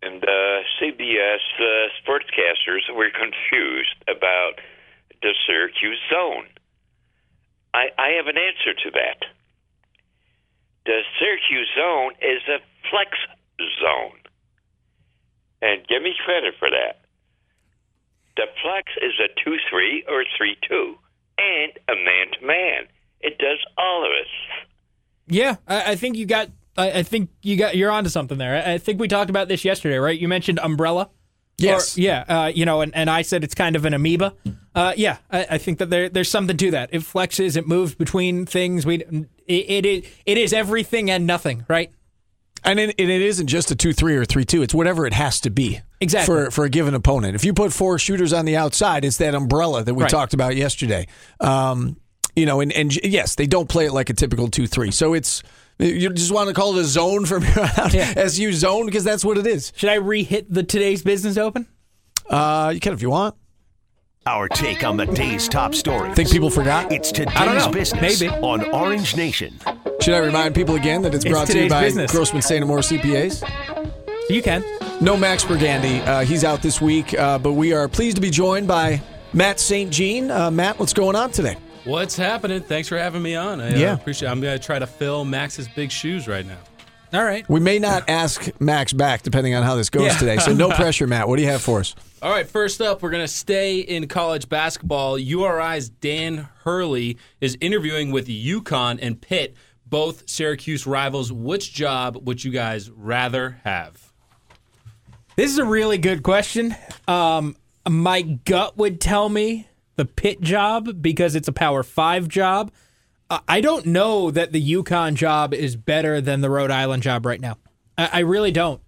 [0.00, 4.60] and uh, CBS uh, sportscasters were confused about
[5.22, 6.46] the Syracuse zone.
[7.74, 9.26] I, I have an answer to that.
[10.86, 12.58] The Syracuse zone is a
[12.90, 13.10] flex
[13.80, 14.18] zone.
[15.60, 17.00] And give me credit for that.
[18.36, 20.94] The flex is a 2 3 or 3 2
[21.38, 22.86] and a man to man.
[23.20, 24.26] It does all of it.
[25.26, 26.48] Yeah, I, I think you got.
[26.76, 27.76] I, I think you got.
[27.76, 28.54] You're onto something there.
[28.64, 30.18] I, I think we talked about this yesterday, right?
[30.18, 31.10] You mentioned umbrella.
[31.58, 31.98] Yes.
[31.98, 32.24] Or- yeah.
[32.28, 34.34] Uh, you know, and, and I said it's kind of an amoeba.
[34.78, 36.90] Uh, yeah, I, I think that there there's something to that.
[36.92, 37.56] It flexes.
[37.56, 38.86] It moves between things.
[38.86, 41.90] We it it, it, is everything and nothing, right?
[42.62, 44.62] And it, and it isn't just a 2 3 or 3 2.
[44.62, 45.80] It's whatever it has to be.
[46.00, 46.32] Exactly.
[46.32, 47.34] For, for a given opponent.
[47.34, 50.10] If you put four shooters on the outside, it's that umbrella that we Right.
[50.10, 51.08] talked about yesterday.
[51.40, 51.96] Um,
[52.36, 54.92] you know, and, and yes, they don't play it like a typical 2 3.
[54.92, 55.42] So it's.
[55.80, 58.12] You just want to call it a zone from here on out, Yeah.
[58.16, 59.72] SU zone, because that's what it is.
[59.76, 61.66] Should I re-hit the today's business open?
[62.28, 63.34] Uh, you can if you want.
[64.28, 66.14] Our take on the day's top stories.
[66.14, 66.92] Think people forgot?
[66.92, 67.72] It's don't today's know.
[67.72, 68.30] business Maybe.
[68.42, 69.58] on Orange Nation.
[70.02, 72.12] Should I remind people again that it's brought to you today's by business.
[72.12, 72.62] Grossman St.
[72.62, 73.42] Amour CPAs?
[74.28, 74.62] You can.
[75.00, 76.06] No Max Burgandy.
[76.06, 79.00] Uh, he's out this week, uh, but we are pleased to be joined by
[79.32, 79.90] Matt St.
[79.90, 80.30] Jean.
[80.30, 81.56] Uh, Matt, what's going on today?
[81.84, 82.60] What's happening?
[82.60, 83.62] Thanks for having me on.
[83.62, 83.94] I uh, Yeah.
[83.94, 84.28] appreciate.
[84.28, 86.58] I'm gonna try to fill Max's big shoes right now.
[87.12, 87.48] All right.
[87.48, 90.18] We may not ask Max back depending on how this goes Yeah.
[90.18, 91.28] today, so no pressure, Matt.
[91.28, 91.94] What do you have for us?
[92.20, 95.18] All right, first up, we're going to stay in college basketball.
[95.18, 99.54] URI's Dan Hurley is interviewing with UConn and Pitt,
[99.86, 101.32] both Syracuse rivals.
[101.32, 104.12] Which job would you guys rather have?
[105.36, 106.74] This is a really good question.
[107.06, 107.56] Um,
[107.88, 112.72] my gut would tell me the Pitt job because it's a Power Five job.
[113.30, 117.40] I don't know that the UConn job is better than the Rhode Island job right
[117.40, 117.58] now.
[117.96, 118.80] I, I really don't.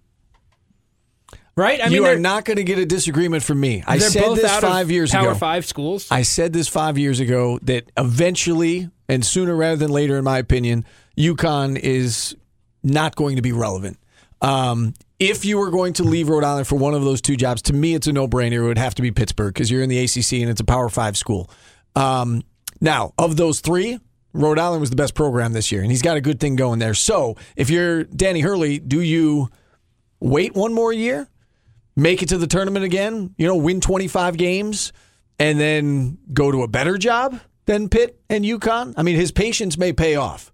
[1.55, 1.81] Right?
[1.81, 3.83] I you they're- not going to get a disagreement from me.
[3.85, 5.35] I said this five years Power ago.
[5.37, 6.07] Five schools.
[6.09, 10.39] I said this five years ago that eventually, and sooner rather than later, in my
[10.39, 10.85] opinion,
[11.17, 12.35] UConn is
[12.83, 13.97] not going to be relevant.
[14.41, 17.61] Um, if you were going to leave Rhode Island for one of those two jobs,
[17.63, 18.63] to me, it's a no brainer.
[18.63, 20.89] It would have to be Pittsburgh because you're in the ACC and it's a Power
[20.89, 21.49] Five school.
[21.95, 22.41] Um,
[22.79, 23.99] now, of those three,
[24.33, 26.79] Rhode Island was the best program this year, and he's got a good thing going
[26.79, 26.93] there.
[26.93, 29.49] So, if you're Danny Hurley, do you
[30.19, 31.27] wait one more year?
[31.95, 34.93] make it to the tournament again, you know, win 25 games,
[35.39, 38.93] and then go to a better job than Pitt and UConn?
[38.97, 40.51] I mean, his patience may pay off.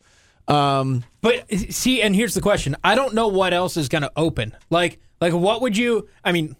[0.48, 4.12] Um, But see, and here's the question: I don't know what else is going to
[4.16, 4.56] open.
[4.70, 6.08] Like, like what would you?
[6.24, 6.56] I mean,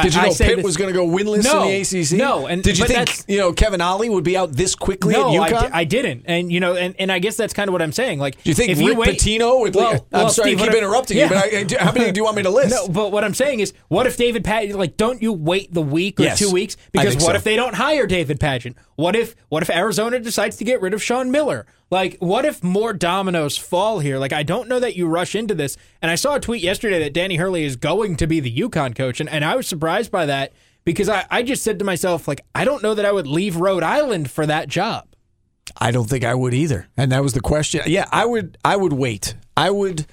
[0.00, 2.12] did you I know Pitt this- was going to go winless No, in the ACC?
[2.16, 5.34] no, and- did you think you know Kevin Ollie would be out this quickly No,
[5.34, 5.60] at I, UConn?
[5.60, 7.92] di- I didn't, and you know, and, and I guess that's kind of what I'm
[7.92, 8.18] saying.
[8.18, 9.74] Like, do you think if Rick you wait, Pitino would?
[9.74, 11.24] Well, I'm well, sorry Steve, to keep interrupting yeah.
[11.24, 11.36] you, but
[11.78, 12.70] I, I- how many do you want me to list?
[12.74, 14.74] No, but what I'm saying is, what if David Padgett?
[14.76, 16.76] Like, don't you wait the week or Yes, two weeks?
[16.92, 17.32] Because what so.
[17.34, 18.74] if they don't hire David Padgett?
[19.02, 21.66] What if what if Arizona decides to get rid of Sean Miller?
[21.90, 24.16] Like, what if more dominoes fall here?
[24.16, 25.76] Like, I don't know that you rush into this.
[26.00, 28.94] And I saw a tweet yesterday that Danny Hurley is going to be the UConn
[28.94, 30.52] coach, and, and I was surprised by that
[30.84, 33.56] because I, I just said to myself, like, I don't know that I would leave
[33.56, 35.08] Rhode Island for that job.
[35.76, 36.86] I don't think I would either.
[36.96, 37.82] And that was the question.
[37.86, 39.34] Yeah, I would I would wait.
[39.56, 40.06] I would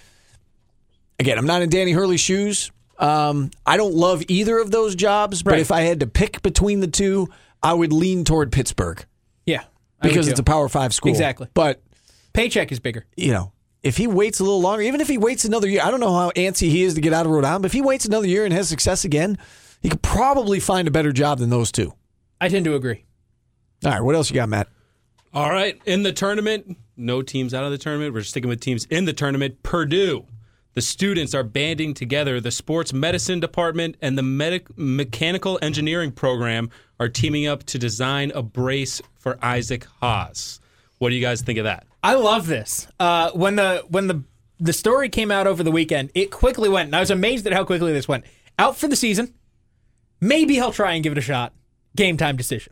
[1.19, 2.71] again, I'm not in Danny Hurley's shoes.
[2.97, 5.60] Um, I don't love either of those jobs, but Right.
[5.62, 7.30] if I had to pick between the two,
[7.61, 9.05] I would lean toward Pittsburgh
[9.45, 9.63] Yeah.
[10.01, 10.31] I would because too.
[10.31, 11.09] it's a Power Five school.
[11.11, 11.47] Exactly.
[11.53, 11.81] But
[12.33, 13.05] paycheck is bigger.
[13.17, 13.51] you know,
[13.83, 16.13] if he waits a little longer, even if he waits another year, I don't know
[16.13, 18.27] how antsy he is to get out of Rhode Island, but if he waits another
[18.27, 19.37] year and has success again,
[19.81, 21.93] he could probably find a better job than those two.
[22.41, 23.05] I tend to agree.
[23.85, 24.67] All right, what else you got, Matt?
[25.33, 28.13] All right, in the tournament, no teams out of the tournament.
[28.13, 29.61] We're sticking with teams in the tournament.
[29.63, 30.25] Purdue,
[30.79, 32.39] the students are banding together.
[32.39, 36.69] The sports medicine department and the medic- mechanical engineering program
[37.01, 40.61] are teaming up to design a brace for Isaac Haas.
[40.97, 41.85] What do you guys think of that?
[42.01, 42.87] I love this.
[42.97, 44.23] Uh, when the when the
[44.57, 47.51] the story came out over the weekend, it quickly went, and I was amazed at
[47.51, 48.23] how quickly this went.
[48.57, 49.33] Out for the season.
[50.21, 51.51] Maybe he'll try and give it a shot.
[51.97, 52.71] Game time decision.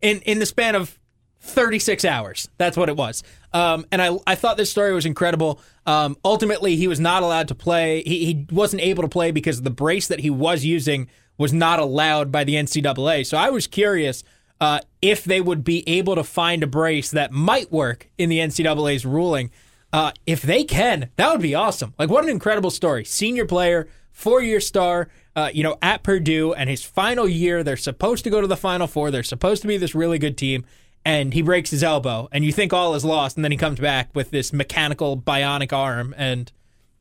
[0.00, 0.98] In in the span of
[1.42, 2.48] 36 hours.
[2.56, 3.22] That's what it was.
[3.52, 5.60] Um, and I I thought this story was incredible.
[5.86, 8.02] Um, ultimately, he was not allowed to play.
[8.04, 11.80] He, he wasn't able to play because the brace that he was using was not
[11.80, 13.26] allowed by the NCAA.
[13.26, 14.22] So I was curious
[14.60, 18.38] uh, if they would be able to find a brace that might work in the
[18.38, 19.50] NCAA's ruling.
[19.92, 21.92] Uh, if they can, that would be awesome.
[21.98, 23.04] Like, what an incredible story.
[23.04, 27.76] Senior player, four year star, uh, you know, at Purdue, and his final year, they're
[27.76, 29.10] supposed to go to the Final Four.
[29.10, 30.64] They're supposed to be this really good team,
[31.04, 33.80] and he breaks his elbow, and you think all is lost, and then he comes
[33.80, 36.52] back with this mechanical bionic arm and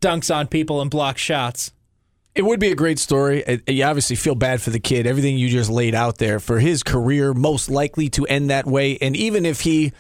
[0.02, 1.72] dunks on people and blocks shots.
[2.34, 3.62] It would be a great story.
[3.68, 5.06] You obviously feel bad for the kid.
[5.06, 8.98] Everything you just laid out there for his career, most likely to end that way.
[9.02, 9.92] And even if he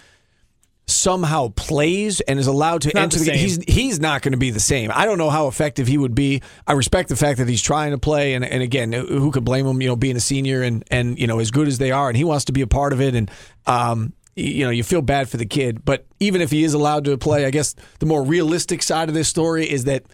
[0.91, 3.37] somehow plays and is allowed to enter the same.
[3.37, 4.91] he's he's not going to be the same.
[4.93, 6.41] I don't know how effective he would be.
[6.67, 9.65] I respect the fact that he's trying to play, and and again, who could blame
[9.65, 9.81] him?
[9.81, 12.17] You know, being a senior and and you know as good as they are, and
[12.17, 13.29] he wants to be a part of it, and
[13.65, 14.13] um.
[14.33, 17.17] You know, you feel bad for the kid, but even if he is allowed to
[17.17, 20.05] play, I guess the more realistic side of this story is that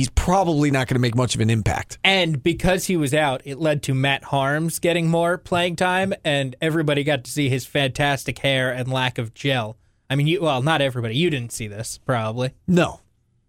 [0.00, 1.98] he's probably not going to make much of an impact.
[2.02, 6.56] And because he was out, it led to Matt Haarms getting more playing time, and
[6.62, 9.76] everybody got to see his fantastic hair and lack of gel.
[10.08, 11.16] I mean, you well, not everybody.
[11.16, 12.52] You didn't see this, probably.
[12.66, 13.00] No.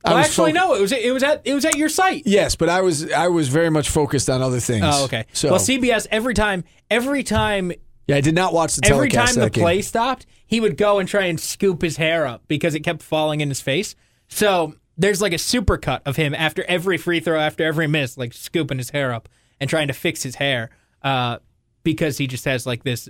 [0.04, 0.74] I Well, actually, foc- no.
[0.76, 2.24] It was it was at it was at your site.
[2.26, 4.84] Yes, but I was I was very much focused on other things.
[4.86, 5.26] Oh, okay.
[5.32, 7.72] So well, CBS every time every time
[8.08, 9.64] yeah, I did not watch the every time the game.
[9.64, 13.02] play stopped, he would go and try and scoop his hair up because it kept
[13.02, 13.96] falling in his face.
[14.28, 18.34] So there's like a supercut of him after every free throw, after every miss, like
[18.34, 19.28] scooping his hair up
[19.60, 20.70] and trying to fix his hair
[21.02, 21.38] uh,
[21.84, 23.10] because he just has like this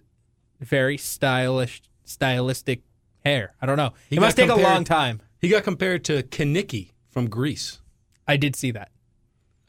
[0.59, 2.81] very stylish, stylistic
[3.25, 3.53] hair.
[3.61, 3.91] I don't know.
[4.09, 5.21] It must take a long time.
[5.39, 7.79] He got compared to Kenickie from Grease.
[8.27, 8.91] I did see that.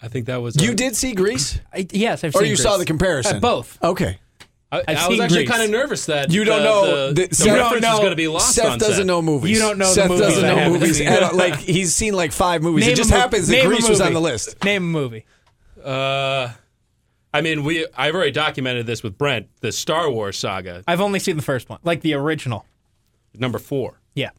[0.01, 2.57] I think that was You a- did see Grease, I, yes, I've or seen you
[2.57, 3.37] saw the comparison?
[3.37, 3.79] Uh, both.
[3.83, 4.19] Okay.
[4.73, 5.51] I, I've was actually Grease.
[5.51, 7.07] kind of nervous that You don't the- know.
[7.09, 9.07] the, the- the Seth- reference know- is going to be lost Seth doesn't Seth.
[9.07, 9.51] know movies.
[9.51, 11.01] You don't know the Seth doesn't know movies.
[11.01, 12.85] at like he's seen like five movies.
[12.87, 14.65] Name it just mo- happens that Grease was on the list.
[14.65, 15.27] Name a movie.
[15.85, 16.49] Uh,
[17.35, 19.49] I mean, we I've already documented this with Brent.
[19.61, 22.65] The Star Wars saga, I've only seen the first one, like the original.
[23.35, 24.01] number four.
[24.15, 24.31] Yeah.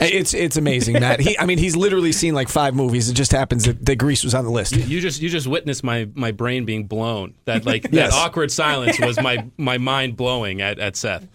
[0.00, 1.20] It's it's amazing, Matt.
[1.20, 3.08] He, I mean, he's literally seen like five movies.
[3.08, 4.76] It just happens that, that Grease was on the list.
[4.76, 7.34] You just you just witnessed my my brain being blown.
[7.46, 8.12] That like Yes.
[8.12, 11.26] that awkward silence was my my mind blowing at at Seth.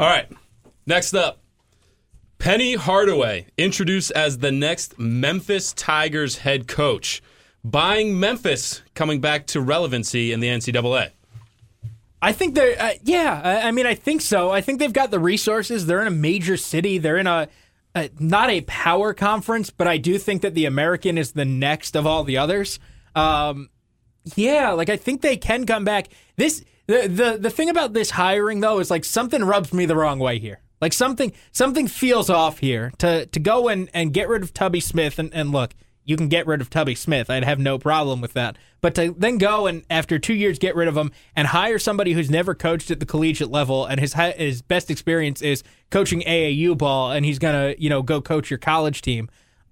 [0.00, 0.30] All right,
[0.86, 1.40] next up,
[2.38, 7.22] Penny Hardaway introduced as the next Memphis Tigers head coach,
[7.64, 11.10] buying Memphis coming back to relevancy in the NCAA.
[12.22, 14.50] I think they're, uh, yeah, I, I mean, I think so.
[14.50, 15.84] I think they've got the resources.
[15.86, 16.96] They're in a major city.
[16.98, 17.48] They're in a,
[17.96, 21.96] a, not a power conference, but I do think that the American is the next
[21.96, 22.78] of all the others.
[23.14, 23.70] Um,
[24.36, 26.08] yeah, like I think they can come back.
[26.36, 29.96] This, the, the, the thing about this hiring though is like something rubs me the
[29.96, 30.60] wrong way here.
[30.80, 34.80] Like something, something feels off here to, to go and, and get rid of Tubby
[34.80, 35.72] Smith and, and look,
[36.06, 37.28] you can get rid of Tubby Smith.
[37.28, 38.56] I'd have no problem with that.
[38.80, 42.12] But to then go and after two years get rid of him and hire somebody
[42.12, 46.78] who's never coached at the collegiate level and his his best experience is coaching AAU
[46.78, 49.28] ball and he's gonna you know go coach your college team,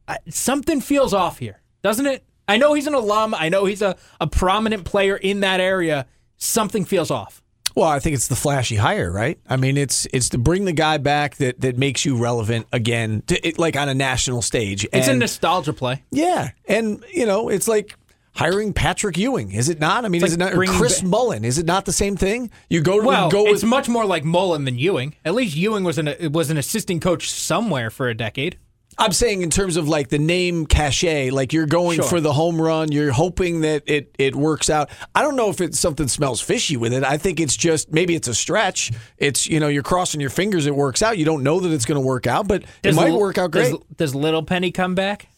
[0.09, 2.25] I, something feels off here, doesn't it?
[2.49, 3.35] I know he's an alum.
[3.35, 6.07] I know he's a, a prominent player in that area.
[6.37, 7.44] Something feels off.
[7.75, 9.39] Well, I think it's the flashy hire, right?
[9.49, 13.23] I mean, it's it's to bring the guy back that, that makes you relevant again,
[13.27, 14.87] to, it, like on a national stage.
[14.93, 16.03] It's a nostalgia play.
[16.11, 17.97] yeah, and you know, it's like
[18.37, 20.05] hiring Patrick Ewing, is it not?
[20.05, 20.53] I mean, is it not?
[20.53, 22.51] Chris ba- Mullin, is it not the same thing?
[22.69, 25.15] You go to Well, go it's with much more like Mullin than Ewing.
[25.25, 28.59] At least Ewing was an was an assistant coach somewhere for a decade.
[28.99, 32.05] I'm saying in terms of like the name cachet, like you're going Sure.
[32.05, 34.91] for the home run, you're hoping that it it works out.
[35.15, 37.05] I don't know if it's something smells fishy with it.
[37.05, 38.93] I think it's just maybe it's a stretch.
[39.19, 41.19] It's you know you're crossing your fingers it works out.
[41.19, 43.51] You don't know that it's going to work out, but it might L- work out
[43.51, 43.71] great.
[43.73, 45.29] Does, does Little Penny come back?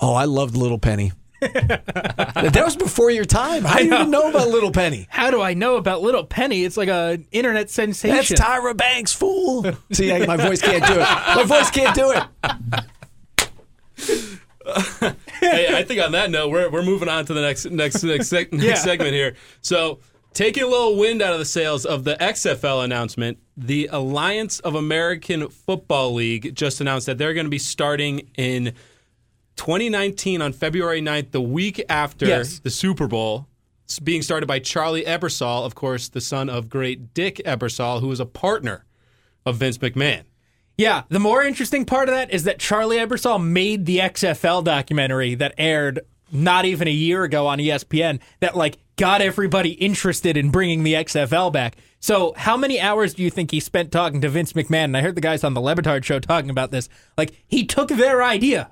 [0.00, 1.12] oh, I loved Little Penny.
[1.40, 3.64] that was before your time.
[3.64, 5.06] How do you even know about Little Penny?
[5.08, 6.64] How do I know about Little Penny?
[6.64, 8.16] It's like a internet sensation.
[8.16, 9.64] That's Tyra Banks, fool.
[9.92, 10.98] See, I, my voice can't do it.
[11.36, 12.84] My voice can't do it.
[15.40, 18.30] hey, I think on that note, we're, we're moving on to the next next next,
[18.32, 18.74] seg- next Yeah.
[18.74, 19.34] segment here.
[19.60, 20.00] So,
[20.34, 24.74] taking a little wind out of the sails of the XFL announcement, the Alliance of
[24.74, 28.72] American Football League just announced that they're going to be starting in
[29.56, 32.58] 2019 on February 9th, the week after Yes.
[32.60, 33.46] the Super Bowl.
[33.84, 38.08] It's being started by Charlie Ebersol, of course, the son of great Dick Ebersol, who
[38.08, 38.84] was a partner
[39.46, 40.24] of Vince McMahon.
[40.78, 45.34] Yeah, the more interesting part of that is that Charlie Ebersol made the XFL documentary
[45.34, 50.50] that aired not even a year ago on ESPN that like got everybody interested in
[50.50, 51.76] bringing the XFL back.
[51.98, 54.84] So, how many hours do you think he spent talking to Vince McMahon?
[54.84, 56.88] And I heard the guys on the Le Batard show talking about this.
[57.16, 58.70] Like he took their idea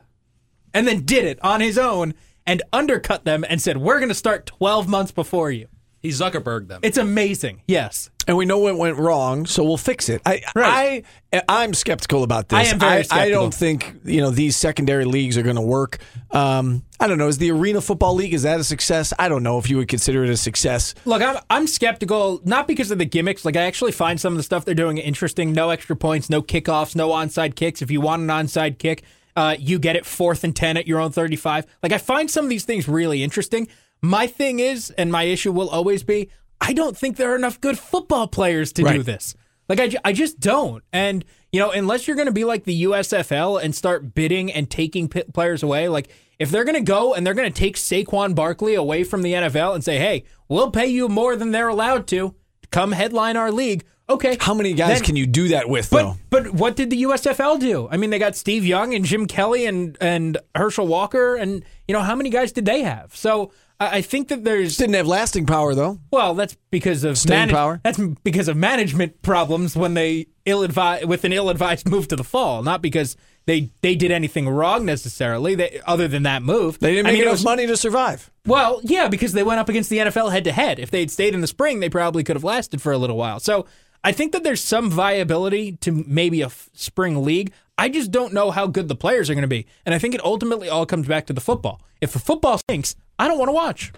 [0.73, 2.15] and then did it on his own
[2.47, 5.67] and undercut them and said, "We're going to start 12 months before you."
[6.01, 6.81] He Zuckerberg them.
[6.83, 7.63] It's amazing.
[7.67, 8.11] Yes.
[8.29, 10.21] and we know what went wrong, so we'll fix it.
[10.25, 11.05] I, Right.
[11.33, 12.59] I, I'm skeptical about this.
[12.59, 13.43] I am very I, skeptical.
[13.43, 15.99] don't think you know these secondary leagues are going to work.
[16.31, 17.29] Um, I don't know.
[17.29, 19.13] Is the Arena Football League is that a success?
[19.19, 20.95] I don't know if you would consider it a success.
[21.05, 23.45] Look, I'm I'm skeptical not because of the gimmicks.
[23.45, 25.53] Like I actually find some of the stuff they're doing interesting.
[25.53, 27.83] No extra points, no kickoffs, no onside kicks.
[27.83, 29.03] If you want an onside kick,
[29.35, 31.67] uh, you get it fourth and ten at your own 35.
[31.83, 33.69] Like I find some of these things really interesting.
[34.03, 36.31] My thing is, and my issue will always be,
[36.61, 39.35] I don't think there are enough good football players to do this.
[39.69, 40.85] Like I, I just don't.
[40.93, 44.71] And you know, unless you're going to be like the USFL and start bidding and
[44.71, 48.35] taking players away, like if they're going to go and they're going to take Saquon
[48.35, 52.07] Barkley away from the NFL and say, "Hey, we'll pay you more than they're allowed
[52.09, 55.69] to to come headline our league." Okay, How many guys Then- can you do that
[55.69, 56.17] with But though?
[56.31, 57.89] but what did the USFL do?
[57.91, 61.93] I mean, they got Steve Young and Jim Kelly and and Herschel Walker, and you
[61.93, 63.17] know how many guys did they have?
[63.17, 65.99] So I, I think that there's Didn't have lasting power though.
[66.11, 67.81] well, that's because of Staying power?
[67.85, 72.17] That's because of management problems when they ill advised with an ill advised move to
[72.17, 75.55] the fall, not because they they did anything wrong necessarily.
[75.55, 78.31] They, other than that move, They didn't I make mean, enough was- money to survive.
[78.47, 80.79] Well, yeah, because they went up against the NFL head to head.
[80.79, 83.41] If they'd stayed in the spring, they probably could have lasted for a little while.
[83.41, 83.67] So
[84.05, 87.53] I think that there's some viability to maybe a f- spring league.
[87.79, 90.15] I just don't know how good the players are going to be, and I think
[90.15, 91.83] it ultimately all comes back to the football.
[92.01, 93.93] If the football stinks, I don't want to watch.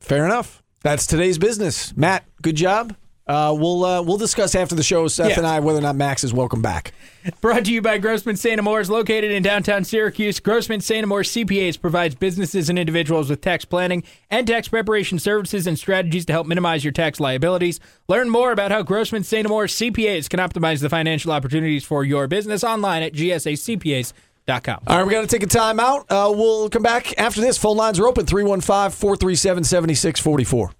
[0.00, 0.62] Fair enough.
[0.82, 1.96] That's today's business.
[1.96, 2.94] Matt, good job.
[3.26, 5.38] Uh, we'll uh, we'll discuss after the show, Seth Yeah.
[5.38, 6.92] and I, whether or not Max is welcome back.
[7.40, 8.60] Brought to you by Grossman St.
[8.60, 10.38] Amours, located in downtown Syracuse.
[10.38, 11.02] Grossman St.
[11.02, 16.24] Amours CPAs provides businesses and individuals with tax planning and tax preparation services and strategies
[16.26, 17.80] to help minimize your tax liabilities.
[18.06, 19.44] Learn more about how Grossman St.
[19.44, 24.12] Amours CPAs can optimize the financial opportunities for your business online at gsacpas.com.
[24.86, 26.06] All right, we got to take a time out.
[26.10, 27.58] Uh, we'll come back after this.
[27.58, 30.70] Phone lines are open 315 437 7644.